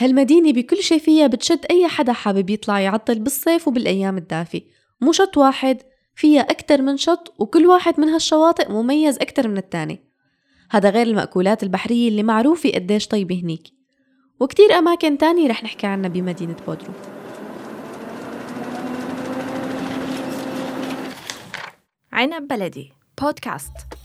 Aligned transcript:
هالمدينة 0.00 0.52
بكل 0.52 0.82
شي 0.82 0.98
فيها 0.98 1.26
بتشد 1.26 1.66
أي 1.70 1.88
حدا 1.88 2.12
حابب 2.12 2.50
يطلع 2.50 2.80
يعطل 2.80 3.18
بالصيف 3.18 3.68
وبالأيام 3.68 4.16
الدافية 4.16 4.62
مو 5.00 5.12
شط 5.12 5.36
واحد 5.36 5.82
فيها 6.14 6.40
أكتر 6.40 6.82
من 6.82 6.96
شط 6.96 7.34
وكل 7.38 7.66
واحد 7.66 8.00
من 8.00 8.08
هالشواطئ 8.08 8.72
مميز 8.72 9.18
أكتر 9.18 9.48
من 9.48 9.56
التاني. 9.56 10.00
هذا 10.70 10.90
غير 10.90 11.06
المأكولات 11.06 11.62
البحرية 11.62 12.08
اللي 12.08 12.22
معروفة 12.22 12.70
قديش 12.70 13.06
طيبة 13.06 13.40
هنيك. 13.40 13.62
وكتير 14.40 14.72
أماكن 14.78 15.18
تانية 15.18 15.48
رح 15.48 15.64
نحكي 15.64 15.86
عنها 15.86 16.08
بمدينة 16.08 16.56
بودرو. 16.66 16.92
عنب 22.12 22.48
بلدي 22.48 22.92
بودكاست. 23.22 23.99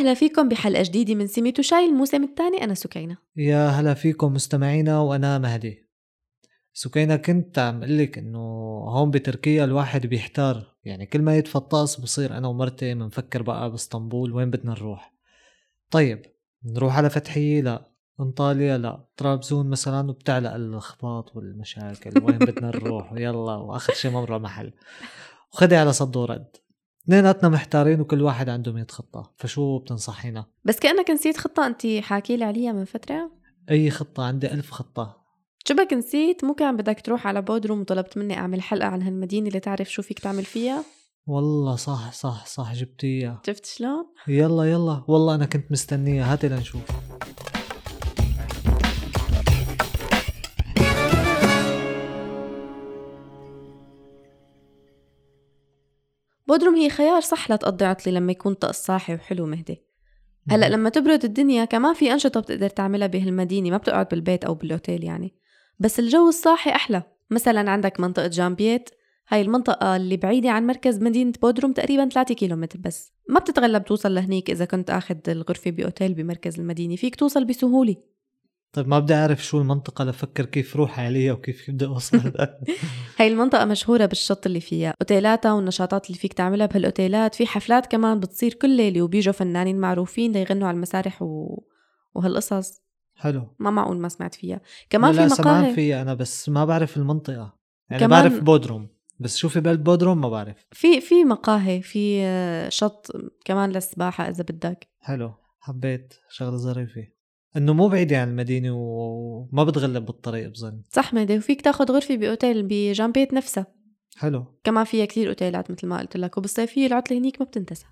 وسهلا 0.00 0.14
فيكم 0.14 0.48
بحلقة 0.48 0.82
جديدة 0.82 1.14
من 1.14 1.26
سميتو 1.26 1.62
شاي 1.62 1.84
الموسم 1.84 2.24
الثاني 2.24 2.64
أنا 2.64 2.74
سكينة. 2.74 3.16
يا 3.36 3.68
هلا 3.68 3.94
فيكم 3.94 4.32
مستمعينا 4.32 5.00
وأنا 5.00 5.38
مهدي. 5.38 5.88
سكينة 6.72 7.16
كنت 7.16 7.58
عم 7.58 7.84
قلك 7.84 8.18
إنه 8.18 8.38
هون 8.88 9.10
بتركيا 9.10 9.64
الواحد 9.64 10.06
بيحتار. 10.06 10.76
يعني 10.84 11.06
كل 11.06 11.22
ما 11.22 11.38
الطقس 11.38 12.00
بصير 12.00 12.36
أنا 12.36 12.48
ومرتي 12.48 12.94
بنفكر 12.94 13.42
بقى 13.42 13.70
باسطنبول 13.70 14.32
وين 14.32 14.50
بدنا 14.50 14.70
نروح؟ 14.70 15.14
طيب 15.90 16.22
نروح 16.64 16.96
على 16.96 17.10
فتحية؟ 17.10 17.60
لا. 17.60 17.90
إنطاليا؟ 18.20 18.78
لا. 18.78 19.04
طرابزون 19.16 19.70
مثلا 19.70 20.10
وبتعلق 20.10 20.54
الأخباط 20.54 21.36
والمشاكل 21.36 22.24
وين 22.24 22.38
بدنا 22.38 22.68
نروح؟ 22.68 23.12
ويلا 23.12 23.54
وآخر 23.54 23.92
شي 23.92 24.08
ممرة 24.08 24.38
محل. 24.38 24.72
وخدي 25.52 25.76
على 25.76 25.92
صد 25.92 26.16
ورد 26.16 26.56
اثنيناتنا 27.04 27.48
محتارين 27.48 28.00
وكل 28.00 28.22
واحد 28.22 28.48
عنده 28.48 28.72
100 28.72 28.86
خطة 28.90 29.32
فشو 29.36 29.78
بتنصحينا؟ 29.78 30.46
بس 30.64 30.78
كأنك 30.78 31.10
نسيت 31.10 31.36
خطة 31.36 31.66
أنت 31.66 31.86
حاكي 31.86 32.36
لي 32.36 32.44
عليها 32.44 32.72
من 32.72 32.84
فترة. 32.84 33.30
أي 33.70 33.90
خطة؟ 33.90 34.22
عندي 34.22 34.52
ألف 34.52 34.70
خطة. 34.70 35.16
شبك 35.66 35.92
نسيت؟ 35.92 36.44
مو 36.44 36.54
كان 36.54 36.76
بدك 36.76 37.00
تروح 37.00 37.26
على 37.26 37.42
بودروم 37.42 37.80
وطلبت 37.80 38.18
مني 38.18 38.38
أعمل 38.38 38.62
حلقة 38.62 38.88
عن 38.88 39.02
هالمدينة 39.02 39.48
اللي 39.48 39.60
تعرف 39.60 39.90
شو 39.90 40.02
فيك 40.02 40.18
تعمل 40.18 40.44
فيها؟ 40.44 40.84
والله 41.26 41.76
صح 41.76 42.12
صح 42.12 42.46
صح 42.46 42.74
جبتيها. 42.74 43.42
شفت 43.46 43.66
شلون؟ 43.66 44.04
يلا 44.28 44.64
يلا. 44.64 45.04
والله 45.08 45.34
أنا 45.34 45.46
كنت 45.46 45.72
مستنيها. 45.72 46.32
هاتي 46.32 46.48
لنشوف. 46.48 46.82
بودروم 56.50 56.74
هي 56.74 56.90
خيار 56.90 57.20
صح 57.20 57.50
لتقضي 57.50 57.84
عطلة 57.84 58.12
لما 58.12 58.32
يكون 58.32 58.54
طقس 58.54 58.86
صاحي 58.86 59.14
وحلو 59.14 59.46
مهدي. 59.46 59.82
هلأ 60.48 60.68
لما 60.68 60.90
تبرد 60.90 61.24
الدنيا 61.24 61.64
كمان 61.64 61.94
في 61.94 62.12
أنشطة 62.12 62.40
بتقدر 62.40 62.68
تعملها 62.68 63.06
بهالمدينة 63.06 63.70
ما 63.70 63.76
بتقعد 63.76 64.08
بالبيت 64.08 64.44
أو 64.44 64.54
بالأوتيل 64.54 65.04
يعني. 65.04 65.34
بس 65.78 66.00
الجو 66.00 66.28
الصاحي 66.28 66.70
أحلى. 66.70 67.02
مثلا 67.30 67.70
عندك 67.70 68.00
منطقة 68.00 68.26
جومبيت 68.26 68.90
هاي 69.28 69.42
المنطقة 69.42 69.96
اللي 69.96 70.16
بعيدة 70.16 70.50
عن 70.50 70.66
مركز 70.66 71.02
مدينة 71.02 71.32
بودروم 71.42 71.72
تقريبا 71.72 72.08
3 72.08 72.34
كيلومتر 72.34 72.78
بس. 72.78 73.12
ما 73.28 73.40
بتتغلب 73.40 73.84
توصل 73.84 74.14
لهنيك 74.14 74.50
إذا 74.50 74.64
كنت 74.64 74.90
أخذ 74.90 75.16
الغرفة 75.28 75.70
بأوتيل 75.70 76.14
بمركز 76.14 76.60
المدينة 76.60 76.96
فيك 76.96 77.16
توصل 77.16 77.44
بسهولة. 77.44 77.96
طيب 78.72 78.88
ما 78.88 78.98
بدي 78.98 79.14
أعرف 79.14 79.44
شو 79.44 79.58
المنطقة 79.60 80.04
لفكر 80.04 80.44
كيف 80.44 80.76
روح 80.76 81.00
عليها 81.00 81.32
وكيف 81.32 81.70
بدي 81.70 81.86
اوصل 81.86 82.18
هاي 83.18 83.28
المنطقة 83.28 83.64
مشهورة 83.64 84.06
بالشط 84.06 84.46
اللي 84.46 84.60
فيها 84.60 84.94
أوتيلاتها 85.02 85.52
والنشاطات 85.52 86.06
اللي 86.06 86.18
فيك 86.18 86.32
تعملها 86.32 86.66
بهالأوتيلات. 86.66 87.34
في 87.34 87.46
حفلات 87.46 87.86
كمان 87.86 88.20
بتصير 88.20 88.54
كل 88.54 88.70
ليلة 88.76 89.02
وبيجوا 89.02 89.32
فنانين 89.32 89.78
معروفين 89.80 90.32
ليغنوا 90.32 90.68
على 90.68 90.74
المسارح 90.74 91.22
و... 91.22 91.62
وهالقصص. 92.14 92.80
حلو. 93.14 93.56
ما 93.58 93.70
معقول 93.70 93.98
ما 93.98 94.08
سمعت 94.08 94.34
فيها. 94.34 94.60
كمان 94.90 95.14
لا 95.14 95.28
في 95.28 95.42
مقاهي. 95.42 95.74
فيها 95.74 96.02
أنا 96.02 96.14
بس 96.14 96.48
ما 96.48 96.64
بعرف 96.64 96.96
المنطقة. 96.96 97.56
يعني 97.90 98.00
كمان- 98.04 98.10
بعرف 98.22 98.40
بودروم 98.40 98.88
بس 99.20 99.36
شو 99.36 99.48
في 99.48 99.60
بلد 99.60 99.84
بودروم 99.84 100.20
ما 100.20 100.28
بعرف. 100.28 100.56
في 100.72 101.00
في 101.00 101.24
مقاهي 101.24 101.82
في 101.82 102.20
آه، 102.22 102.68
شط 102.68 103.06
كمان 103.44 103.70
للسباحة 103.72 104.28
إذا 104.28 104.42
بدك. 104.42 104.88
حلو. 105.00 105.32
حبيت 105.60 106.14
شغلة 106.30 106.56
ظريفة. 106.56 107.06
إنه 107.56 107.72
مو 107.72 107.88
بعيدة 107.88 108.20
عن 108.20 108.28
المدينة 108.28 108.70
وما 108.74 109.64
بتغلب 109.64 110.06
بالطريق 110.06 110.48
بظن. 110.48 110.82
صح 110.92 111.14
مهدي 111.14 111.38
وفيك 111.38 111.60
تاخد 111.62 111.90
غرفة 111.90 112.16
بأوتيل 112.16 112.62
بجامبيت 112.62 113.34
نفسها. 113.34 113.66
حلو. 114.16 114.44
كمان 114.64 114.84
فيها 114.84 115.04
كتير 115.04 115.28
أوتيلات 115.28 115.70
مثل 115.70 115.86
ما 115.86 115.98
قلت 115.98 116.16
لك 116.16 116.38
وبالصيفية 116.38 116.86
العطلة 116.86 117.18
هنيك 117.18 117.40
ما 117.40 117.46
بتنتسى. 117.46 117.86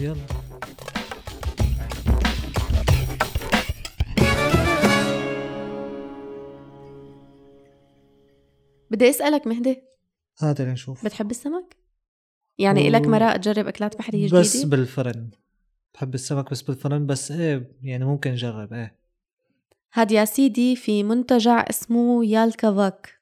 يلا. 0.00 0.16
بدي 8.90 9.10
أسألك 9.10 9.46
مهدي. 9.46 9.82
هاتي 10.40 10.64
لنشوف. 10.64 11.04
بتحب 11.04 11.30
السمك؟ 11.30 11.76
يعني 12.58 12.88
إلك 12.88 13.06
و- 13.06 13.10
مراء 13.10 13.36
تجرب 13.36 13.66
أكلات 13.66 13.96
بحرية 13.98 14.18
جديدة؟ 14.26 14.40
بس 14.40 14.62
بالفرن. 14.64 15.30
بحب 15.98 16.14
السمك 16.14 16.50
بس 16.50 16.62
بالفرن 16.62 17.06
بس 17.06 17.30
إيه 17.30 17.72
يعني 17.82 18.04
ممكن 18.04 18.30
نجرب 18.30 18.72
إيه. 18.72 18.98
هاد 19.92 20.12
يا 20.12 20.24
سيدي 20.24 20.76
في 20.76 21.02
منتجع 21.02 21.64
اسمه 21.70 22.24
يالكافاك. 22.24 23.20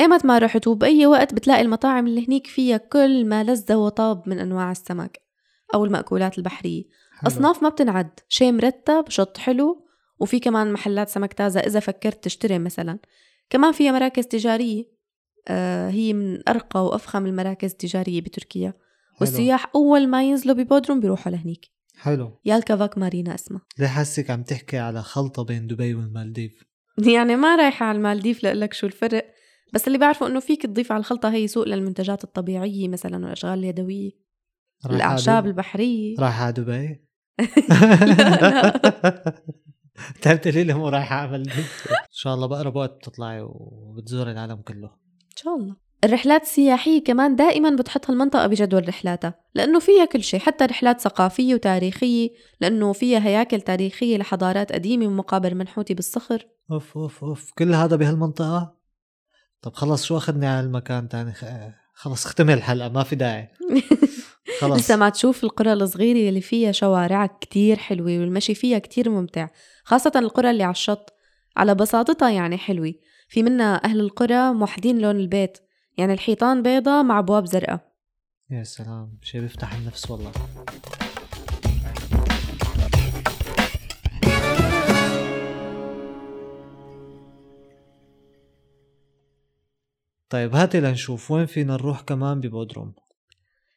ايمت 0.00 0.26
ما 0.26 0.38
رحت 0.38 0.66
وبأي 0.66 1.06
وقت 1.06 1.34
بتلاقي 1.34 1.62
المطاعم 1.62 2.06
اللي 2.06 2.28
هنيك 2.28 2.46
فيها 2.46 2.76
كل 2.76 3.24
ما 3.24 3.44
لذ 3.44 3.72
وطاب 3.72 4.28
من 4.28 4.38
أنواع 4.38 4.70
السمك 4.70 5.20
أو 5.74 5.84
المأكولات 5.84 6.38
البحرية. 6.38 6.84
حلو. 7.12 7.30
أصناف 7.30 7.62
ما 7.62 7.68
بتنعد 7.68 8.20
شيء 8.28 8.52
مرتب 8.52 9.04
شط 9.08 9.38
حلو 9.38 9.86
وفي 10.18 10.40
كمان 10.40 10.72
محلات 10.72 11.08
سمك 11.08 11.32
تازة 11.32 11.60
إذا 11.60 11.80
فكرت 11.80 12.24
تشتري 12.24 12.58
مثلا. 12.58 12.98
كمان 13.50 13.72
فيها 13.72 13.92
مراكز 13.92 14.26
تجارية 14.26 14.84
آه 15.48 15.90
هي 15.90 16.12
من 16.12 16.48
أرقى 16.48 16.84
وأفخم 16.84 17.26
المراكز 17.26 17.70
التجارية 17.70 18.20
بتركيا. 18.20 18.74
والسياح 19.20 19.70
أول 19.74 20.08
ما 20.08 20.22
ينزلوا 20.22 20.54
ببودروم 20.54 21.00
بيروحوا 21.00 21.32
لهنيك. 21.32 21.70
حلو. 21.96 22.40
يالكافاك 22.44 22.98
مارينا 22.98 23.34
اسمها 23.34 23.62
ليه 23.78 23.86
حاسك 23.86 24.30
عم 24.30 24.42
تحكي 24.42 24.78
على 24.78 25.02
خلطة 25.02 25.44
بين 25.44 25.66
دبي 25.66 25.94
والمالديف؟ 25.94 26.64
يعني 26.98 27.36
ما 27.36 27.56
رايحة 27.56 27.86
على 27.86 27.98
المالديف 27.98 28.42
لأقلك 28.44 28.72
شو 28.72 28.86
الفرق. 28.86 29.34
بس 29.74 29.86
اللي 29.86 29.98
بعرفه 29.98 30.26
إنه 30.26 30.40
فيك 30.40 30.66
تضيف 30.66 30.92
على 30.92 31.00
الخلطة 31.00 31.32
هي 31.32 31.48
سوق 31.48 31.64
للمنتجات 31.68 32.24
الطبيعية 32.24 32.88
مثلا 32.88 33.16
والأشغال 33.16 33.58
اليدوية. 33.58 34.10
الأعشاب؟ 34.90 35.46
البحرية. 35.46 36.16
رايحة 36.18 36.44
على 36.44 36.52
دبي؟ 36.52 37.04
لا. 38.40 39.42
تعرف 40.22 40.46
لي 40.46 40.64
ليه 40.64 40.74
مو 40.74 40.88
رايحة 40.88 41.16
على 41.16 41.30
مالديف. 41.30 41.86
إن 41.90 41.96
شاء 42.10 42.34
الله 42.34 42.46
بقرب 42.46 42.76
وقت 42.76 42.96
بتطلعي 42.96 43.40
وبتزوري 43.40 44.32
العالم 44.32 44.56
كله. 44.56 44.88
إن 45.30 45.36
شاء 45.36 45.56
الله. 45.56 45.76
الرحلات 46.04 46.42
السياحية 46.42 47.04
كمان 47.04 47.36
دائما 47.36 47.70
بتحط 47.76 48.10
هالمنطقة 48.10 48.46
بجدول 48.46 48.88
رحلاتها 48.88 49.34
لأنه 49.54 49.78
فيها 49.78 50.04
كل 50.04 50.22
شيء 50.22 50.40
حتى 50.40 50.64
رحلات 50.64 51.00
ثقافية 51.00 51.54
وتاريخية 51.54 52.30
لأنه 52.60 52.92
فيها 52.92 53.26
هياكل 53.26 53.60
تاريخية 53.60 54.16
لحضارات 54.16 54.72
قديمة 54.72 55.06
ومقابر 55.06 55.54
منحوتة 55.54 55.94
بالصخر. 55.94 56.46
أوف 56.72 56.98
أوف 56.98 57.24
أوف. 57.24 57.52
كل 57.58 57.74
هذا 57.74 57.96
بهالمنطقة؟ 57.96 58.76
طب 59.62 59.74
خلص 59.74 60.04
شو 60.04 60.16
أخذني 60.16 60.46
على 60.46 60.66
المكان 60.66 61.08
تاني؟ 61.08 61.32
خلص 61.94 62.26
ختمي 62.26 62.54
الحلقة 62.54 62.88
ما 62.88 63.02
في 63.02 63.16
داعي. 63.16 63.48
خلص. 64.60 64.78
لسه 64.78 64.96
ما 64.96 65.08
تشوف 65.08 65.44
القرى 65.44 65.72
الصغيرة 65.72 66.28
اللي 66.28 66.40
فيها 66.40 66.72
شوارع 66.72 67.26
كتير 67.26 67.76
حلوة 67.76 68.18
والمشي 68.18 68.54
فيها 68.54 68.78
كتير 68.78 69.10
ممتع 69.10 69.48
خاصة 69.84 70.12
القرى 70.16 70.50
اللي 70.50 70.62
على 70.62 70.70
الشط. 70.70 71.14
على 71.56 71.74
بساطتها 71.74 72.30
يعني 72.30 72.58
حلوة. 72.58 72.94
في 73.28 73.42
منا 73.42 73.84
أهل 73.84 74.00
القرى 74.00 74.52
موحدين 74.52 74.98
لون 74.98 75.16
البيت. 75.16 75.58
يعني 75.98 76.12
الحيطان 76.12 76.62
بيضة 76.62 77.02
مع 77.02 77.18
أبواب 77.18 77.46
زرقاء. 77.46 77.92
يا 78.50 78.62
سلام 78.62 79.18
شيء 79.22 79.40
بيفتح 79.40 79.74
النفس 79.74 80.10
والله. 80.10 80.32
طيب 90.30 90.54
هاتي 90.54 90.80
لنشوف 90.80 91.30
وين 91.30 91.46
فينا 91.46 91.72
نروح 91.72 92.00
كمان 92.00 92.40
ببودروم؟ 92.40 92.94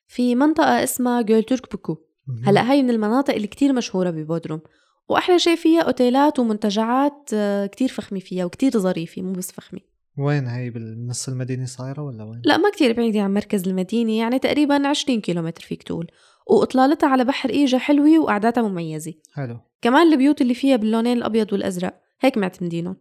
في 0.07 0.35
منطقة 0.35 0.83
اسمها 0.83 1.21
جولتورك 1.21 1.71
بوكو. 1.71 1.97
هلا 2.45 2.71
هاي 2.71 2.83
من 2.83 2.89
المناطق 2.89 3.33
اللي 3.33 3.47
كتير 3.47 3.73
مشهورة 3.73 4.09
ببودروم. 4.09 4.61
وأحلى 5.09 5.39
شيء 5.39 5.55
فيها 5.55 5.81
أوتيلات 5.81 6.39
ومنتجعات 6.39 7.29
آه، 7.33 7.65
كتير 7.65 7.89
فخمة 7.89 8.19
فيها 8.19 8.45
وكتير 8.45 8.71
ظريفة 8.71 9.21
مو 9.21 9.33
بس 9.33 9.51
فخمة 9.51 9.79
وين 10.17 10.47
هي؟ 10.47 10.69
بالنص 10.69 11.29
المدينة 11.29 11.65
صايرة 11.65 12.01
ولا 12.01 12.23
وين؟ 12.23 12.41
لا 12.45 12.57
ما 12.57 12.69
كتير 12.69 12.93
بعيدة 12.93 13.21
عن 13.21 13.33
مركز 13.33 13.67
المدينة 13.67 14.17
يعني 14.17 14.39
تقريبا 14.39 14.87
20 14.87 15.21
كيلومتر 15.21 15.61
فيك 15.61 15.83
تقول. 15.83 16.07
وإطلالتها 16.47 17.09
على 17.09 17.25
بحر 17.25 17.49
إيجا 17.49 17.77
حلوة 17.77 18.19
وقعداتها 18.19 18.67
مميزة. 18.67 19.13
حلو. 19.33 19.59
كمان 19.81 20.13
البيوت 20.13 20.41
اللي 20.41 20.53
فيها 20.53 20.75
باللونين 20.75 21.17
الأبيض 21.17 21.53
والأزرق 21.53 21.99
هيك 22.21 22.37
معتمدينهم. 22.37 22.95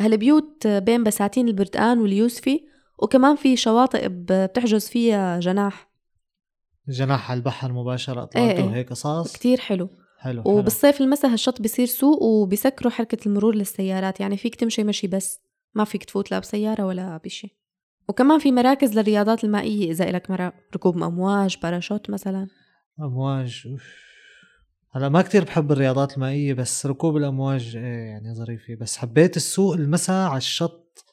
هالبيوت 0.00 0.66
بين 0.66 1.04
بساتين 1.04 1.48
البردقان 1.48 1.98
واليوسفي 1.98 2.60
وكمان 2.98 3.36
في 3.36 3.56
شواطئ 3.56 4.08
بتحجز 4.10 4.88
فيها 4.88 5.40
جناح. 5.40 5.90
جناح 6.88 7.30
على 7.30 7.38
البحر 7.38 7.72
مباشرة 7.72 8.30
إيه 8.36 8.50
إيه. 8.50 8.74
هيك 8.74 8.90
قصاص. 8.90 9.32
كتير 9.32 9.60
حلو. 9.60 9.88
حلو 10.18 10.42
وبالصيف 10.46 11.00
المساء 11.00 11.32
هالشط 11.32 11.60
بيصير 11.60 11.86
سوق 11.86 12.22
وبيسكروا 12.22 12.92
حركة 12.92 13.28
المرور 13.28 13.54
للسيارات 13.54 14.20
يعني 14.20 14.36
فيك 14.36 14.54
تمشي 14.54 14.84
مشي 14.84 15.06
بس. 15.06 15.45
ما 15.76 15.84
فيك 15.84 16.04
تفوت 16.04 16.30
لا 16.30 16.38
بسيارة 16.38 16.86
ولا 16.86 17.20
بشي. 17.24 17.56
وكمان 18.08 18.38
في 18.38 18.52
مراكز 18.52 18.98
للرياضات 18.98 19.44
المائية 19.44 19.90
إذا 19.90 20.10
إلك 20.10 20.30
مرا... 20.30 20.52
ركوب 20.74 21.02
أمواج 21.02 21.56
باراشوت 21.62 22.10
مثلا. 22.10 22.48
أمواج 23.00 23.62
أوف. 23.66 24.06
هلأ 24.92 25.08
ما 25.08 25.22
كتير 25.22 25.44
بحب 25.44 25.72
الرياضات 25.72 26.14
المائية 26.14 26.54
بس 26.54 26.86
ركوب 26.86 27.16
الأمواج 27.16 27.76
إيه 27.76 28.06
يعني 28.06 28.34
ظريفة. 28.34 28.74
بس 28.74 28.96
حبيت 28.96 29.36
السوق 29.36 29.74
المساء 29.74 30.28
على 30.28 30.38
الشط. 30.38 31.04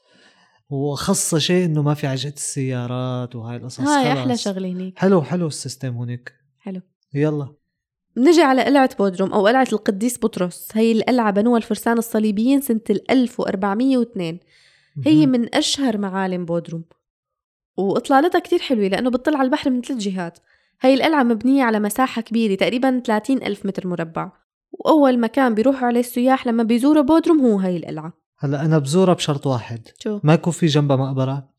وأخص 0.69 1.35
شيء 1.35 1.65
إنه 1.65 1.81
ما 1.81 1.93
في 1.93 2.07
عجقة 2.07 2.33
السيارات 2.33 3.35
وهاي 3.35 3.57
القصص. 3.57 3.81
هاي. 3.81 4.13
أحلى 4.13 4.37
شغلة 4.37 4.67
هنيك. 4.67 4.99
حلو 4.99 5.21
حلو 5.21 5.47
ال 5.47 5.54
system 5.54 5.97
هناك 5.97 6.33
حلو. 6.59 6.81
يلا. 7.13 7.55
بنجي 8.15 8.41
على 8.41 8.63
قلعة 8.63 8.95
بودروم 8.99 9.33
أو 9.33 9.47
قلعة 9.47 9.67
القديس 9.73 10.17
بطرس. 10.17 10.69
هي 10.73 10.91
القلعة 10.91 11.31
بنوها 11.31 11.57
الفرسان 11.57 11.97
الصليبيين 11.97 12.61
سنة 12.61 12.81
ال 12.89 13.11
1402 13.11 14.39
هي. 15.05 15.25
من 15.25 15.55
أشهر 15.55 15.97
معالم 15.97 16.45
بودروم. 16.45 16.83
وإطلالتها 17.77 18.39
كتير 18.39 18.59
حلوة 18.59 18.87
لأنه 18.87 19.09
بتطل 19.09 19.35
على 19.35 19.45
البحر 19.45 19.69
من 19.69 19.81
ثلاث 19.81 19.99
جهات. 19.99 20.39
هي 20.81 20.93
القلعة 20.93 21.23
مبنية 21.23 21.63
على 21.63 21.79
مساحة 21.79 22.21
كبيرة 22.21 22.55
تقريبا 22.55 23.01
30 23.05 23.37
ألف 23.37 23.65
متر 23.65 23.87
مربع. 23.87 24.31
وأول 24.71 25.19
مكان 25.19 25.53
بيروحوا 25.53 25.87
عليه 25.87 25.99
السياح 25.99 26.47
لما 26.47 26.63
بيزوروا 26.63 27.03
بودروم 27.03 27.39
هو 27.39 27.59
هي 27.59 27.77
القلعة. 27.77 28.13
هلا 28.39 28.65
أنا 28.65 28.77
بزورها 28.77 29.13
بشرط 29.13 29.47
واحد. 29.47 29.87
شو؟ 29.99 30.19
ما 30.23 30.33
يكون 30.33 30.53
في 30.53 30.65
جنبها 30.65 30.97
مقبرة؟ 30.97 31.52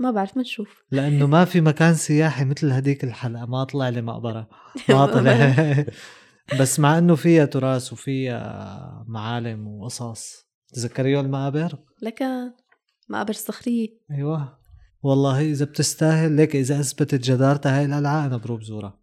ما 0.00 0.10
بعرف 0.10 0.36
ما 0.36 0.42
نشوف 0.42 0.82
لأنه 0.90 1.26
ما 1.26 1.44
في 1.44 1.60
مكان 1.60 1.94
سياحي 1.94 2.44
مثل 2.44 2.72
هديك 2.72 3.04
الحلقة. 3.04 3.46
ما 3.46 3.64
طلع 3.64 3.88
لي 3.88 4.02
مقبرة 4.02 4.48
ما 4.88 5.06
طلع. 5.06 5.54
بس 6.60 6.80
مع 6.80 6.98
إنه 6.98 7.14
فيها 7.14 7.44
تراث 7.44 7.92
وفيها 7.92 9.04
معالم 9.08 9.68
وقصص. 9.68 10.48
تذكريوا 10.74 11.22
المقابر؟ 11.22 11.78
لك 12.02 12.22
مقابر 13.08 13.32
صخرية. 13.32 13.88
أيوه. 14.10 14.58
والله 15.02 15.40
إذا 15.40 15.64
بتستاهل 15.64 16.32
ليك 16.32 16.56
إذا 16.56 16.80
أثبتت 16.80 17.30
جدارتها 17.30 17.78
هاي 17.78 17.84
القلعه 17.84 18.26
أنا 18.26 18.36
بروح 18.36 18.60
بزورها. 18.60 19.00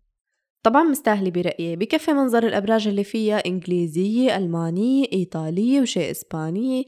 طبعا 0.64 0.84
مستاهلة 0.84 1.32
برأيي. 1.32 1.76
بكفي 1.76 2.14
منظر 2.14 2.48
الأبراج 2.48 2.88
اللي 2.88 3.04
فيها 3.04 3.38
إنجليزية 3.38 4.38
ألمانية 4.38 5.06
إيطالية 5.14 5.82
وشيء 5.82 6.12
إسبانية 6.12 6.84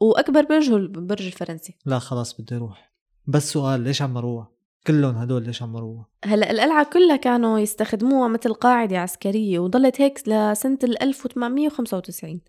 وأكبر 0.00 0.44
برج 0.44 0.70
هو 0.70 0.76
البرج 0.76 1.26
الفرنسي. 1.26 1.78
لا 1.86 1.98
خلاص 1.98 2.40
بدي 2.40 2.56
أروح. 2.56 2.91
بس 3.26 3.52
سؤال 3.52 3.80
ليش 3.80 4.02
عمروها 4.02 4.52
كلهم 4.86 5.16
هدول 5.16 5.42
ليش 5.42 5.62
عمروها 5.62 6.06
هلأ 6.24 6.50
القلعة 6.50 6.86
كلها 6.92 7.16
كانوا 7.16 7.58
يستخدموها 7.58 8.28
مثل 8.28 8.54
قاعدة 8.54 8.98
عسكرية 8.98 9.58
وضلت 9.58 10.00
هيك 10.00 10.18
لسنة 10.28 10.78
ال 10.84 11.02
1895 11.02 12.40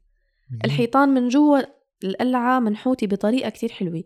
الحيطان 0.66 1.10
من 1.10 1.30
جوا 1.30 1.60
القلعة 2.04 2.60
منحوتة 2.60 3.08
بطريقة 3.08 3.50
كتير 3.50 3.72
حلوة. 3.72 4.04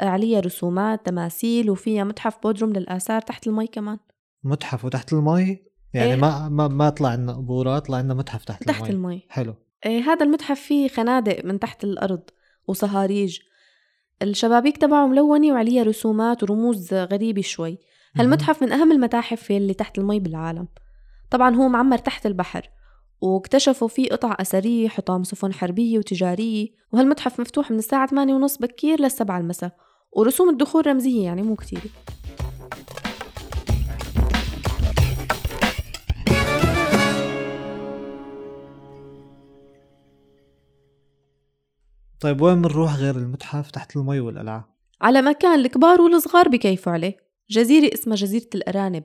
عليها 0.00 0.40
رسومات 0.40 1.06
تماثيل 1.06 1.70
وفيها 1.70 2.04
متحف 2.04 2.38
بودروم 2.42 2.72
للآثار 2.72 3.20
تحت 3.22 3.46
المي 3.46 3.66
كمان. 3.66 3.98
متحف 4.44 4.84
وتحت 4.84 5.12
المي؟ 5.12 5.62
يعني 5.94 6.10
إيه. 6.10 6.16
ما 6.16 6.48
ما 6.48 6.68
ما 6.68 6.90
طلع 6.90 7.14
لنا 7.14 7.32
قبورة 7.32 7.78
طلع 7.78 8.00
لنا 8.00 8.14
متحف 8.14 8.44
تحت, 8.44 8.64
تحت 8.64 8.90
المي. 8.90 8.92
المي. 8.92 9.26
حلو. 9.28 9.54
إيه 9.86 10.00
هذا 10.00 10.26
المتحف 10.26 10.60
فيه 10.60 10.88
خنادق 10.88 11.44
من 11.44 11.58
تحت 11.58 11.84
الأرض 11.84 12.22
وصهاريج. 12.66 13.38
الشبابيك 14.22 14.76
تبعه 14.76 15.06
ملونة 15.06 15.52
وعليها 15.52 15.82
رسومات 15.82 16.42
ورموز 16.42 16.94
غريبة 16.94 17.42
شوي. 17.42 17.78
هالمتحف 18.16 18.62
من 18.62 18.72
أهم 18.72 18.92
المتاحف 18.92 19.50
اللي 19.50 19.74
تحت 19.74 19.98
المي 19.98 20.20
بالعالم. 20.20 20.68
طبعا 21.30 21.54
هو 21.54 21.68
معمر 21.68 21.98
تحت 21.98 22.26
البحر 22.26 22.70
واكتشفوا 23.20 23.88
فيه 23.88 24.08
قطع 24.08 24.36
أثرية 24.40 24.88
حطام 24.88 25.24
سفن 25.24 25.52
حربية 25.52 25.98
وتجارية 25.98 26.68
وهالمتحف 26.92 27.40
مفتوح 27.40 27.70
من 27.70 27.78
الساعة 27.78 28.06
8 28.06 28.34
ونص 28.34 28.58
بكير 28.58 29.00
للسبعة 29.00 29.38
المساء 29.38 29.76
ورسوم 30.12 30.48
الدخول 30.48 30.86
رمزية 30.86 31.24
يعني 31.24 31.42
مو 31.42 31.56
كتير 31.56 31.80
طيب 42.24 42.40
وين 42.40 42.62
بنروح 42.62 42.96
غير 42.96 43.16
المتحف؟ 43.16 43.70
تحت 43.70 43.96
المي 43.96 44.20
والقلعة. 44.20 44.76
على 45.00 45.22
مكان 45.22 45.60
الكبار 45.60 46.00
والصغار 46.00 46.48
بكيفوا 46.48 46.92
عليه. 46.92 47.16
جزيرة 47.50 47.94
اسمها 47.94 48.16
جزيرة 48.16 48.48
الأرانب. 48.54 49.04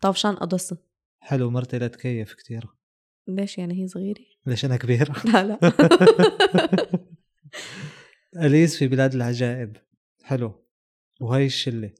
طفشان 0.00 0.34
قدصة 0.34 0.78
حلو 1.20 1.50
مرتي 1.50 1.78
لا 1.78 1.88
تكيف 1.88 2.34
كتير. 2.34 2.66
ليش 3.28 3.58
يعني 3.58 3.82
هي 3.82 3.88
صغيرة؟ 3.88 4.20
ليش 4.46 4.64
أنا 4.64 4.76
كبير؟ 4.76 5.12
لا 5.32 5.44
لا. 5.44 5.72
أليس 8.46 8.76
في 8.76 8.88
بلاد 8.88 9.14
العجائب؟ 9.14 9.76
حلو. 10.22 10.52
وهي 11.20 11.46
الشلة. 11.46 11.90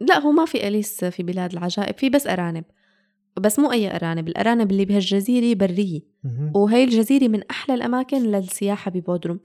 لا 0.00 0.18
هو 0.18 0.32
ما 0.32 0.44
في 0.44 0.68
أليس 0.68 1.04
في 1.04 1.22
بلاد 1.22 1.52
العجائب 1.52 1.98
في 1.98 2.10
بس 2.10 2.26
أرانب. 2.26 2.64
بس 3.40 3.58
مو 3.58 3.72
أي 3.72 3.96
أرانب 3.96 4.28
الأرانب 4.28 4.70
اللي 4.70 4.84
بهالجزيرة 4.84 5.58
برية. 5.58 6.00
وهي 6.54 6.84
الجزيرة 6.84 7.28
من 7.28 7.42
أحلى 7.50 7.74
الأماكن 7.74 8.22
للسياحة 8.22 8.90
ببودروم. 8.90 9.40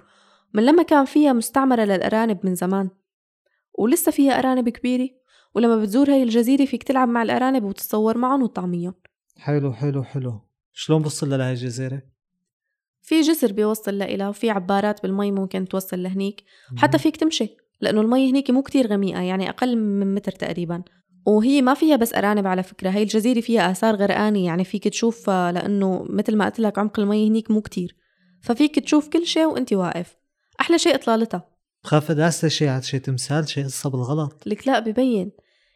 من 0.55 0.65
لما 0.65 0.83
كان 0.83 1.05
فيها 1.05 1.33
مستعمرة 1.33 1.83
للأرانب 1.83 2.39
من 2.43 2.55
زمان. 2.55 2.89
ولسه 3.73 4.11
فيها 4.11 4.39
أرانب 4.39 4.69
كبيرة 4.69 5.09
ولما 5.55 5.77
بتزور 5.77 6.11
هاي 6.11 6.23
الجزيرة 6.23 6.65
فيك 6.65 6.83
تلعب 6.83 7.07
مع 7.07 7.23
الأرانب 7.23 7.63
وتتصور 7.63 8.17
معهم 8.17 8.43
وتطعميهم. 8.43 8.93
حلو 9.37 9.73
حلو 9.73 10.03
حلو. 10.03 10.41
شلون 10.73 11.01
بوصل 11.01 11.29
لهي 11.29 11.51
الجزيرة؟ 11.51 12.01
في 13.01 13.21
جسر 13.21 13.51
بيوصل 13.51 13.97
لإلها 13.97 14.29
وفي 14.29 14.49
عبارات 14.49 15.03
بالمي 15.03 15.31
ممكن 15.31 15.67
توصل 15.67 16.03
لهنيك. 16.03 16.43
حتى 16.77 16.97
فيك 16.97 17.17
تمشي 17.17 17.57
لأنه 17.81 18.01
المي 18.01 18.31
هنيك 18.31 18.49
مو 18.49 18.61
كتير 18.61 18.87
غميقة 18.87 19.21
يعني 19.21 19.49
أقل 19.49 19.77
من 19.77 20.15
متر 20.15 20.31
تقريبا. 20.31 20.83
وهي 21.25 21.61
ما 21.61 21.73
فيها 21.73 21.95
بس 21.95 22.13
أرانب 22.13 22.47
على 22.47 22.63
فكرة 22.63 22.89
هي 22.89 23.03
الجزيرة 23.03 23.41
فيها 23.41 23.71
آثار 23.71 23.95
غرقانة 23.95 24.45
يعني 24.45 24.63
فيك 24.63 24.87
تشوف 24.87 25.29
لأنه 25.29 26.05
مثل 26.09 26.35
ما 26.35 26.45
قلت 26.45 26.59
لك 26.59 26.79
عمق 26.79 26.99
المي 26.99 27.29
هنيك 27.29 27.51
مو 27.51 27.61
كتير. 27.61 27.95
ففيك 28.41 28.79
تشوف 28.79 29.07
كل 29.09 29.25
شيء 29.25 29.45
وأنت 29.45 29.73
واقف. 29.73 30.24
أحلى 30.61 30.77
شيء 30.77 30.95
إطلالتها. 30.95 31.49
بخاف 31.83 32.11
داسة 32.11 32.47
شيء 32.47 32.67
على 32.67 32.81
شيء 32.81 32.99
تمثال 32.99 33.49
شيء 33.49 33.65
قصة 33.65 33.89
بالغلط. 33.89 34.47
لك 34.47 34.67
لا 34.67 34.79
ببين. 34.79 35.31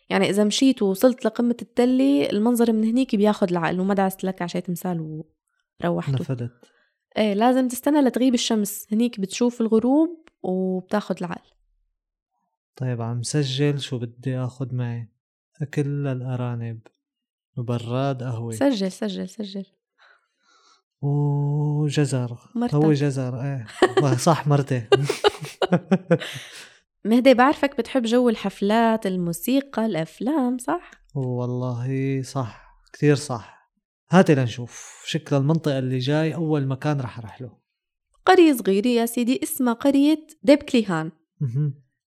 يعني 0.09 0.29
إذا 0.29 0.43
مشيت 0.43 0.81
ووصلت 0.81 1.25
لقمة 1.25 1.55
التلة 1.61 2.29
المنظر 2.29 2.71
من 2.71 2.83
هنيك 2.83 3.15
بياخد 3.15 3.49
العقل 3.49 3.79
وما 3.79 3.93
دعست 3.93 4.23
لك 4.23 4.41
على 4.41 4.49
شيء 4.49 4.61
تمثال 4.61 5.23
وروحته. 5.83 6.13
نفدت 6.13 6.51
إيه 7.17 7.33
لازم 7.33 7.67
تستنى 7.67 8.01
لتغيب 8.01 8.33
الشمس. 8.33 8.87
هنيك 8.91 9.19
بتشوف 9.19 9.61
الغروب 9.61 10.27
وبتاخد 10.43 11.15
العقل. 11.17 11.49
طيب 12.75 13.01
عم 13.01 13.23
سجل 13.23 13.79
شو 13.79 13.97
بدي 13.97 14.37
آخذ 14.37 14.75
معي؟ 14.75 15.09
أكل 15.61 16.03
للأرانب. 16.03 16.79
وبراد 17.57 18.23
قهوة. 18.23 18.51
سجل 18.51 18.91
سجل 18.91 19.29
سجل. 19.29 19.65
وجزر 21.01 22.37
مرتك. 22.55 22.75
هو 22.75 22.93
جزر 22.93 23.41
إيه 23.41 23.65
صح 24.17 24.47
مرتي 24.47 24.83
مهدي 27.05 27.33
بعرفك 27.33 27.77
بتحب 27.77 28.03
جو 28.03 28.29
الحفلات 28.29 29.07
الموسيقى 29.07 29.85
الأفلام 29.85 30.57
صح؟ 30.57 30.91
والله 31.15 32.21
صح 32.21 32.75
كثير 32.93 33.15
صح 33.15 33.71
هاتي 34.11 34.35
لنشوف 34.35 35.03
شكل 35.05 35.35
المنطقة 35.35 35.79
اللي 35.79 35.99
جاي 35.99 36.35
أول 36.35 36.67
مكان 36.67 37.01
رح 37.01 37.19
أروح 37.19 37.41
له 37.41 37.59
قرية 38.25 38.53
صغيرة 38.53 38.87
يا 38.87 39.05
سيدي 39.05 39.39
اسمها 39.43 39.73
قرية 39.73 40.27
ديبكليهان. 40.43 41.11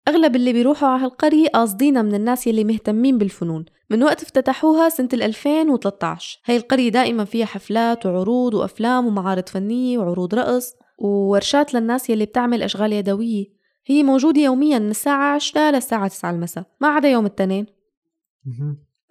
أغلب 0.08 0.36
اللي 0.36 0.52
بيروحوا 0.52 0.88
على 0.88 1.04
هالقرية 1.04 1.48
قاصدينها 1.48 2.02
من 2.02 2.14
الناس 2.14 2.46
يلي 2.46 2.64
مهتمين 2.64 3.18
بالفنون. 3.18 3.64
من 3.90 4.02
وقت 4.02 4.22
افتتحوها 4.22 4.88
سنة 4.88 5.08
ال 5.12 5.22
2013 5.22 6.40
هاي 6.44 6.56
القرية 6.56 6.88
دائما 6.88 7.24
فيها 7.24 7.46
حفلات 7.46 8.06
وعروض 8.06 8.54
وأفلام 8.54 9.06
ومعارض 9.06 9.48
فنية 9.48 9.98
وعروض 9.98 10.34
رقص 10.34 10.74
وورشات 10.98 11.74
للناس 11.74 12.10
يلي 12.10 12.24
بتعمل 12.24 12.62
أشغال 12.62 12.92
يدوية. 12.92 13.46
هي 13.86 14.02
موجودة 14.02 14.40
يوميا 14.40 14.78
من 14.78 14.90
الساعة 14.90 15.34
10 15.34 15.70
للساعة 15.70 16.08
9 16.08 16.30
المساء 16.30 16.64
ما 16.80 16.88
عدا 16.88 17.08
يوم 17.08 17.26
التنين. 17.26 17.66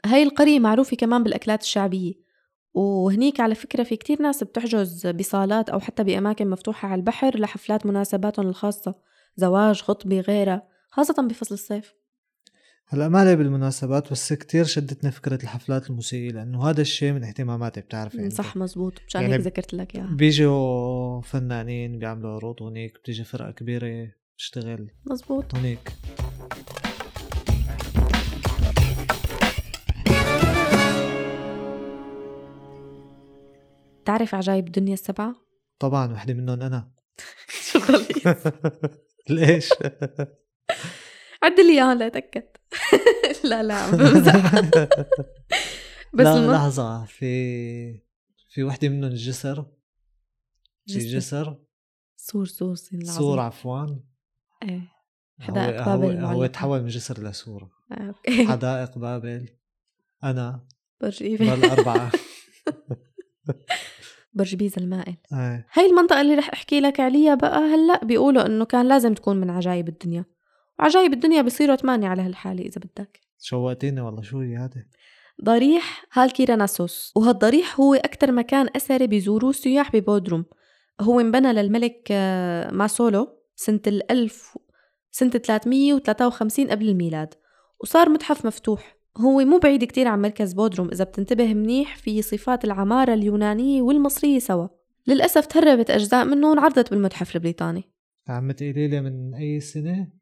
هاي 0.06 0.24
القرية 0.24 0.60
معروفة 0.60 0.98
كمان 0.98 1.24
بالأكلات 1.24 1.62
الشعبية. 1.62 2.14
وهنيك 2.74 3.40
على 3.40 3.56
فكرة 3.56 3.84
في 3.84 3.96
كتير 3.96 4.22
ناس 4.22 4.44
بتحجز 4.44 5.08
بصالات 5.08 5.70
أو 5.70 5.80
حتى 5.80 6.04
بأماكن 6.04 6.50
مفتوحة 6.50 6.88
على 6.88 7.00
البحر 7.00 7.40
لحفلات 7.40 7.86
مناسباتهم 7.86 8.48
الخاصة. 8.48 8.96
زواج 9.36 9.82
خطبة 9.82 10.20
غيرها. 10.20 10.71
خاصة 10.92 11.28
بفصل 11.28 11.56
الصيف. 11.56 11.94
هلا 12.88 13.10
ما 13.10 13.26
لي 13.26 13.36
بالمناسبات 13.36 14.12
بس 14.12 14.34
كتير 14.34 14.64
شدتني 14.66 15.12
فكرة 15.12 15.40
الحفلات 15.44 15.90
الموسيقية 15.90 16.32
لأنه 16.32 16.70
هذا 16.70 16.82
الشيء 16.82 17.12
من 17.14 17.24
اهتماماتي 17.24 17.82
بتعرفي 17.82 18.20
أنت. 18.20 18.34
صح 18.34 18.56
مزبوط. 18.58 18.94
مشان 19.08 19.22
يعني 19.22 19.34
هيك 19.34 19.42
ذكرت 19.42 19.74
لك 19.74 19.96
اياها 19.96 20.16
بيجوا 20.16 21.22
فنانين 21.22 22.00
بيعملوا 22.00 22.32
عروض 22.36 22.62
هونيك 22.62 22.98
بتيجي 23.00 23.24
فرقة 23.24 23.52
كبيرة 23.52 24.08
بتشتغل 24.36 24.92
مزبوط. 25.06 25.56
هونيك. 25.56 25.92
تعرف 34.06 34.36
عجائب 34.36 34.68
الدنيا 34.68 34.94
السبعة؟ 34.94 35.36
طبعا 35.80 36.14
وحدة 36.14 36.34
منهم 36.34 36.62
أنا. 36.62 36.92
شو 37.72 37.80
ليش؟ 39.30 39.70
عد 41.44 41.60
لي 41.60 41.72
اياها 41.74 41.96
لا 41.96 42.08
أتأكد. 42.08 42.44
لا 43.50 43.64
لا 43.64 43.92
بمزح. 43.92 44.56
بس 46.14 46.26
لا 46.26 46.38
الم... 46.38 46.52
لحظة 46.52 47.06
في 47.06 48.02
في 48.50 48.64
وحدة 48.64 48.90
منهم 48.90 49.04
الجسر 49.12 49.64
في 50.88 50.98
جسر. 51.00 51.18
جسر؟ 51.18 51.60
سور 52.18 52.46
سور 52.46 52.76
سور 53.04 53.40
عفوا. 53.40 53.88
إيه. 54.64 54.82
حدائق 55.40 55.82
هو- 55.82 55.98
بابل 55.98 56.18
هو, 56.18 56.28
هو. 56.42 56.46
تحول 56.46 56.82
من 56.82 56.88
جسر 56.88 57.24
لسور 57.24 57.70
آه، 57.92 58.08
أوكي. 58.08 58.46
حدائق 58.52 58.98
بابل. 58.98 59.50
أنا. 60.24 60.68
برج 61.02 61.24
ايفل 61.24 61.46
بالأربعة 61.62 62.12
برج 64.34 64.56
بيزا 64.56 64.82
المائل. 64.82 65.16
إيه. 65.34 65.68
هاي 65.74 65.86
المنطقة 65.86 66.22
اللي 66.22 66.36
رح 66.36 66.50
أحكي 66.54 66.80
لك 66.80 67.00
عليها 67.00 67.36
بقى 67.36 67.60
هلأ 67.60 68.06
بيقولوا 68.06 68.46
إنه 68.46 68.66
كان 68.66 68.88
لازم 68.88 69.14
تكون 69.14 69.38
من 69.38 69.50
عجائب 69.50 69.88
الدنيا. 69.90 70.26
وعجائب 70.82 71.14
الدنيا 71.14 71.42
بيصيروا 71.42 71.76
ثمانية 71.76 72.08
على 72.08 72.22
هالحالة 72.22 72.62
إذا 72.62 72.82
بدك. 72.82 73.20
شوقتيني 73.40 74.02
والله 74.02 74.22
شو 74.22 74.40
هذا 74.40 74.86
ضريح 75.44 76.06
هاليكارناسوس 76.14 77.14
وهالضريح 77.16 77.80
هو 77.80 77.94
أكتر 77.94 78.32
مكان 78.32 78.68
أثري 78.76 79.08
بيزوروه 79.08 79.50
السياح 79.50 79.92
ببودروم. 79.96 80.46
هو 81.02 81.20
انبنى 81.20 81.54
للملك 81.54 82.08
آه، 82.12 82.72
ماسولو 82.72 83.28
سنة 83.56 83.82
الألف 83.88 84.58
سنة 85.12 85.30
353 85.30 86.68
قبل 86.68 86.90
الميلاد 86.90 87.34
وصار 87.80 88.10
متحف 88.10 88.46
مفتوح. 88.46 88.98
هو 89.18 89.40
مو 89.40 89.58
بعيد 89.58 89.84
كتير 89.84 90.08
عن 90.08 90.22
مركز 90.22 90.54
بودروم 90.54 90.90
إذا 90.90 91.04
بتنتبه 91.04 91.54
منيح 91.54 91.98
في 91.98 92.22
صفات 92.22 92.66
العمارة 92.66 93.14
اليونانية 93.14 93.82
والمصرية 93.82 94.40
سوا. 94.40 94.68
للأسف 95.08 95.46
تهربت 95.46 95.92
أجزاء 95.92 96.26
منه 96.26 96.50
وانعرضت 96.50 96.90
بالمتحف 96.92 97.36
البريطاني. 97.36 97.84
عم 98.28 98.52
تقولي 98.52 98.88
لي 98.88 99.02
من 99.02 99.34
أي 99.34 99.60
سنة؟ 99.60 100.21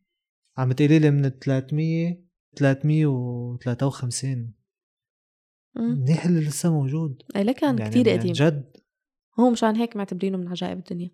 عم 0.60 0.72
تقولي 0.72 1.00
لي 1.00 1.12
من 1.12 1.30
300 1.30 2.18
353 2.56 4.54
مم. 5.76 6.02
منيح 6.02 6.26
اللي 6.26 6.40
لسه 6.40 6.72
موجود. 6.74 7.22
أي 7.36 7.44
لكان 7.44 7.78
يعني 7.78 7.90
كتير 7.90 8.10
عن 8.10 8.18
قديم. 8.18 8.32
جد. 8.32 8.78
هو 9.40 9.50
مشان 9.50 9.76
هيك 9.76 9.96
معتبرينه 9.96 10.38
من 10.38 10.48
عجائب 10.48 10.78
الدنيا. 10.78 11.12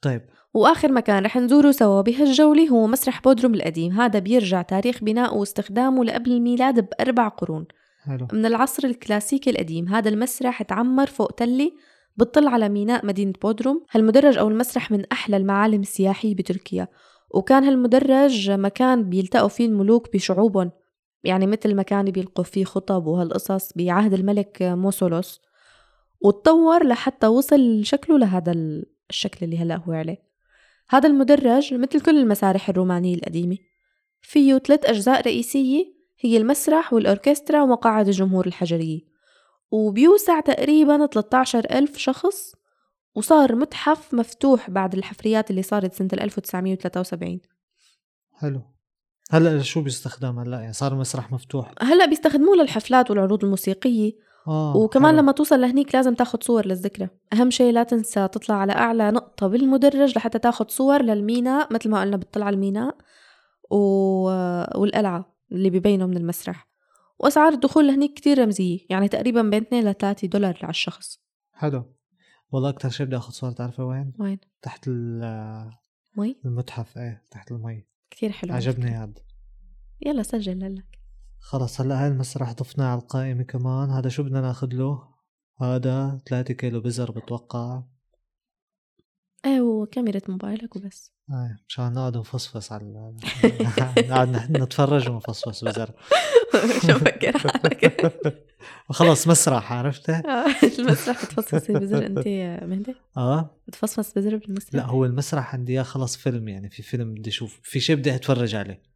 طيب. 0.00 0.22
وآخر 0.54 0.92
مكان 0.92 1.24
رح 1.24 1.36
نزوره 1.36 1.70
سوا 1.70 2.02
بهالجولة 2.02 2.68
هو 2.68 2.86
مسرح 2.86 3.20
بودروم 3.20 3.54
القديم. 3.54 3.92
هذا 3.92 4.18
بيرجع 4.18 4.62
تاريخ 4.62 5.04
بنائه 5.04 5.32
واستخدامه 5.32 6.04
لقبل 6.04 6.32
الميلاد 6.32 6.88
بأربع 6.88 7.28
قرون. 7.28 7.66
حلو. 8.02 8.28
من 8.32 8.46
العصر 8.46 8.88
الكلاسيكي 8.88 9.50
القديم. 9.50 9.88
هذا 9.88 10.08
المسرح 10.08 10.62
تعمر 10.62 11.06
فوق 11.06 11.32
تلة 11.32 11.72
بتطل 12.16 12.48
على 12.48 12.68
ميناء 12.68 13.06
مدينة 13.06 13.32
بودروم. 13.42 13.84
هالمدرج 13.90 14.38
أو 14.38 14.48
المسرح 14.48 14.90
من 14.90 15.04
أحلى 15.12 15.36
المعالم 15.36 15.80
السياحية 15.80 16.34
بتركيا. 16.34 16.88
وكان 17.34 17.64
هالمدرج 17.64 18.50
مكان 18.50 19.08
بيلتقوا 19.08 19.48
فيه 19.48 19.66
الملوك 19.66 20.12
بشعوبهم. 20.12 20.70
يعني 21.24 21.46
مثل 21.46 21.74
مكان 21.74 22.04
بيلقوا 22.04 22.44
فيه 22.44 22.64
خطب 22.64 23.06
وهالقصص 23.06 23.72
بعهد 23.76 24.14
الملك 24.14 24.62
موسولوس. 24.62 25.40
وتطور 26.20 26.86
لحتى 26.86 27.26
وصل 27.26 27.84
شكله 27.84 28.18
لهذا 28.18 28.52
الشكل 29.10 29.44
اللي 29.46 29.58
هلأ 29.58 29.76
هو 29.76 29.92
عليه. 29.92 30.22
هذا 30.88 31.08
المدرج 31.08 31.74
مثل 31.74 32.00
كل 32.00 32.18
المسارح 32.18 32.68
الرومانية 32.68 33.14
القديمة 33.14 33.56
فيه 34.20 34.58
ثلاث 34.58 34.84
أجزاء 34.84 35.20
رئيسية 35.20 35.84
هي 36.20 36.36
المسرح 36.36 36.92
والأوركسترا 36.92 37.62
ومقاعد 37.62 38.06
الجمهور 38.06 38.46
الحجرية. 38.46 39.00
وبيوسع 39.70 40.40
تقريبا 40.40 41.06
13 41.06 41.66
ألف 41.70 41.96
شخص 41.96 42.54
وصار 43.14 43.54
متحف 43.54 44.14
مفتوح 44.14 44.70
بعد 44.70 44.94
الحفريات 44.94 45.50
اللي 45.50 45.62
صارت 45.62 45.94
سنة 45.94 46.08
1973 46.12 47.40
حلو. 48.32 48.60
هلأ 49.30 49.62
شو 49.62 49.82
بيستخدم 49.82 50.38
هلأ؟ 50.38 50.60
يعني 50.60 50.72
صار 50.72 50.94
مسرح 50.94 51.32
مفتوح. 51.32 51.72
هلأ 51.80 52.06
بيستخدموه 52.06 52.56
للحفلات 52.56 53.10
والعروض 53.10 53.44
الموسيقية. 53.44 54.12
آه 54.48 54.76
وكمان 54.76 55.12
حلو. 55.12 55.22
لما 55.22 55.32
توصل 55.32 55.60
لهنيك 55.60 55.94
لازم 55.94 56.14
تاخد 56.14 56.42
صور 56.42 56.66
للذكرى. 56.66 57.08
أهم 57.32 57.50
شيء 57.50 57.72
لا 57.72 57.82
تنسى 57.82 58.28
تطلع 58.28 58.54
على 58.54 58.72
أعلى 58.72 59.10
نقطة 59.10 59.46
بالمدرج 59.46 60.16
لحتى 60.16 60.38
تاخد 60.38 60.70
صور 60.70 61.02
للميناء 61.02 61.72
مثل 61.74 61.90
ما 61.90 62.00
قلنا 62.00 62.16
بتطلع 62.16 62.46
على 62.46 62.54
الميناء 62.54 62.96
و... 63.70 63.76
والقلعة 64.80 65.36
اللي 65.52 65.70
ببينه 65.70 66.06
من 66.06 66.16
المسرح. 66.16 66.68
وأسعار 67.18 67.52
الدخول 67.52 67.86
لهنيك 67.86 68.14
كتير 68.14 68.38
رمزية 68.38 68.78
يعني 68.90 69.08
تقريبا 69.08 69.42
بين 69.42 69.62
2 69.62 69.88
ل 69.88 69.94
3 69.94 70.28
دولار 70.28 70.58
على 70.62 70.70
الشخص. 70.70 71.18
حلو. 71.52 71.84
والله 72.52 72.68
أكثر 72.70 72.88
شيء 72.90 73.06
بدي 73.06 73.16
آخذ 73.16 73.32
صور 73.32 73.52
تعرفي 73.52 73.82
وين؟ 73.82 74.12
وين؟ 74.18 74.38
تحت 74.62 74.84
ال- 74.88 75.70
مي؟ 76.16 76.40
المتحف 76.44 76.98
إيه 76.98 77.24
تحت 77.30 77.52
المي 77.52 77.86
كتير 78.10 78.32
حلو 78.32 78.54
عجبني 78.54 78.90
هذا 78.90 79.14
يلا 80.06 80.22
سجل 80.22 80.74
لك 80.74 80.98
خلص 81.40 81.80
هلأ 81.80 82.02
هاي 82.02 82.08
المسرح 82.08 82.52
ضفناه 82.52 82.86
على 82.86 83.00
القائمة 83.00 83.42
كمان 83.42 83.90
هذا 83.90 84.08
شو 84.08 84.22
بدنا 84.22 84.40
ناخذ 84.40 84.68
له؟ 84.72 85.08
هذا 85.60 86.20
3 86.28 86.54
كيلو 86.54 86.80
بزر 86.80 87.10
بتوقع 87.10 87.82
إيه 89.44 89.60
وكاميرا 89.60 90.20
موبايلك 90.28 90.76
وبس 90.76 91.12
آه 91.30 91.58
مشان 91.68 91.92
نقعد 91.92 92.16
نفصفص 92.16 92.72
على 92.72 92.84
نقعد 94.08 94.50
نتفرج 94.62 95.08
ونفصفص 95.10 95.64
بزر 95.64 95.90
شو 96.86 96.98
فكر 96.98 97.38
حالك؟ 97.38 98.12
خلص 98.90 99.28
مسرح 99.28 99.72
عرفتي؟ 99.72 100.12
آه، 100.28 100.46
المسرح 100.78 101.24
بتفصفصي 101.24 101.72
بزر 101.72 102.06
انت 102.06 102.18
مهدي؟ 102.64 102.94
آه. 103.16 103.50
بتفصفص 103.68 104.12
بزر 104.12 104.36
بالمسرح؟ 104.36 104.74
لا 104.74 104.86
هو 104.86 105.04
المسرح 105.04 105.54
عندي 105.54 105.72
إياه 105.72 105.82
خلص 105.82 106.16
فيلم 106.16 106.48
يعني 106.48 106.70
في 106.70 106.82
فيلم 106.82 107.14
بدي 107.14 107.30
أشوف 107.30 107.60
في 107.62 107.80
شيء 107.80 107.96
بدي 107.96 108.14
أتفرج 108.14 108.54
عليه. 108.54 108.92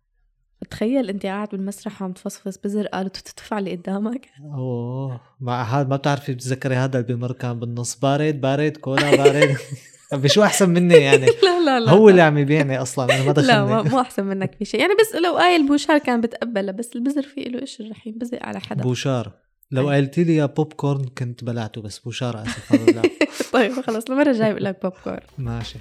تخيل 0.71 1.11
انت 1.11 1.27
قاعد 1.27 1.49
بالمسرح 1.49 2.03
وعم 2.03 2.13
تفصفص 2.13 2.59
بزر 2.59 2.87
قالوا 2.87 3.11
تدفع 3.11 3.59
اللي 3.59 3.77
قدامك. 3.77 4.29
أوه 4.41 5.21
مع 5.41 5.63
هذا 5.63 5.89
ما 5.89 5.97
بتعرفي 5.97 6.33
بتذكري 6.33 6.75
هذا 6.75 7.01
اللي 7.01 7.15
بمر 7.15 7.33
كان 7.33 7.61
بالنص 7.61 7.97
بارد 7.97 8.41
بارد 8.41 8.77
كولا 8.77 9.17
بارد 9.17 9.57
بشو 10.13 10.43
أحسن 10.43 10.71
مني 10.71 10.95
يعني؟ 10.95 11.27
لا 11.45 11.61
لا 11.65 11.81
لا 11.81 11.91
هو 11.91 12.09
اللي 12.09 12.23
عم 12.23 12.39
يبيعني 12.39 12.83
أصلا 12.83 13.05
أنا 13.05 13.25
ما 13.25 13.33
لا 13.33 13.65
ما 13.65 13.73
دخلني 13.83 13.91
مو 13.91 14.01
أحسن 14.01 14.25
منك 14.25 14.55
في 14.59 14.65
شيء. 14.65 14.81
يعني 14.81 14.93
بس 15.01 15.15
لو 15.15 15.39
آية 15.39 15.67
بوشار 15.67 15.99
كان 15.99 16.21
بتقبلها 16.21 16.73
بس 16.73 16.97
البزر 16.97 17.23
في 17.23 17.41
له 17.41 17.61
إيش 17.61 17.81
الرحيم؟ 17.81 18.15
بزق 18.19 18.39
على 18.43 18.61
حدا. 18.61 18.83
بوشار. 18.83 19.33
لو 19.71 19.91
أي. 19.93 19.97
قلتي 20.01 20.25
لي 20.25 20.37
يا 20.37 20.47
بوب 20.47 20.73
كورن 20.73 21.05
كنت 21.19 21.45
بلعته 21.45 21.83
بس 21.83 21.99
بوشار 21.99 22.43
أسف 22.43 22.73
لا. 22.95 23.03
طيب 23.53 23.73
خلص 23.73 24.05
المرة 24.11 24.31
الجاية 24.31 24.53
بقول 24.53 24.65
لك 24.65 24.83
بوب 24.83 24.93
كورن. 25.05 25.21
ماشي. 25.39 25.79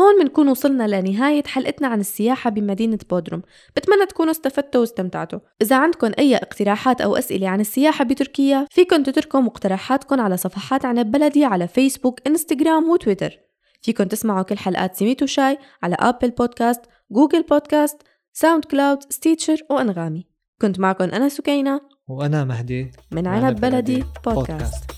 هون 0.00 0.22
بنكون 0.22 0.48
وصلنا 0.48 1.00
لنهاية 1.00 1.42
حلقتنا 1.46 1.88
عن 1.88 2.00
السياحة 2.00 2.50
بمدينة 2.50 2.98
بودروم. 3.10 3.42
بتمنى 3.76 4.06
تكونوا 4.06 4.30
استفدتوا 4.30 4.80
واستمتعتوا. 4.80 5.38
إذا 5.62 5.76
عندكم 5.76 6.10
أي 6.18 6.36
اقتراحات 6.36 7.00
أو 7.00 7.16
أسئلة 7.16 7.48
عن 7.48 7.60
السياحة 7.60 8.04
بتركيا 8.04 8.66
فيكن 8.70 9.02
تتركوا 9.02 9.40
مقترحاتكم 9.40 10.20
على 10.20 10.36
صفحات 10.36 10.84
عنب 10.84 11.10
بلدي 11.10 11.44
على 11.44 11.68
فيسبوك 11.68 12.20
إنستغرام 12.26 12.90
وتويتر. 12.90 13.38
فيكن 13.82 14.08
تسمعوا 14.08 14.42
كل 14.42 14.58
حلقات 14.58 14.96
سميتو 14.96 15.26
شاي 15.26 15.58
على 15.82 15.96
Apple 15.98 16.30
Podcasts 16.30 16.80
Google 17.10 17.42
Podcasts 17.42 18.02
SoundCloud 18.32 18.98
Stitcher 19.10 19.56
وأنغامي. 19.70 20.26
كنت 20.60 20.80
معكم 20.80 21.04
أنا 21.04 21.28
سكينة. 21.28 21.80
وأنا 22.08 22.44
مهدي. 22.44 22.90
من 23.12 23.26
عنب 23.26 23.60
بلدي 23.60 24.04
بودكاست. 24.24 24.95